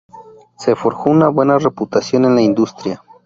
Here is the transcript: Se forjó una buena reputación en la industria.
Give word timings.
Se 0.57 0.75
forjó 0.75 1.11
una 1.11 1.27
buena 1.29 1.59
reputación 1.59 2.25
en 2.25 2.33
la 2.33 2.41
industria. 2.41 3.03